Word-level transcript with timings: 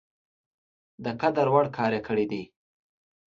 د 1.03 1.05
قدر 1.21 1.47
وړ 1.53 1.65
کار 1.77 1.91
یې 1.95 2.01
کړی 2.07 2.25
دی. 2.31 2.43